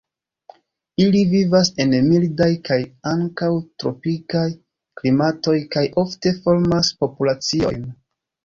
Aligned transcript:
Ili 1.03 1.19
vivas 1.33 1.69
en 1.85 1.93
mildaj 2.07 2.47
kaj 2.69 2.79
ankaŭ 3.11 3.51
tropikaj 3.83 4.47
klimatoj 5.03 5.57
kaj 5.77 5.87
ofte 6.05 6.35
formas 6.41 6.91
populaciojn. 7.05 7.87